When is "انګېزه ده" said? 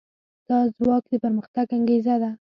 1.77-2.31